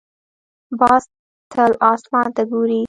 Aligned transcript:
باز 0.79 1.03
تل 1.51 1.71
اسمان 1.91 2.27
ته 2.35 2.41
ګوري 2.51 2.79